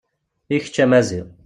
I 0.55 0.57
kečč 0.63 0.77
a 0.83 0.85
Maziɣ. 0.91 1.27